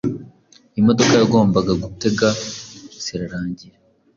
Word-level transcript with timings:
imodoka 0.79 1.13
yagombaga 1.19 1.71
gutega 1.83 2.27
zirarangira 3.03 3.77